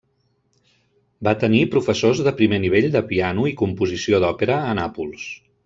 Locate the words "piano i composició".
3.13-4.23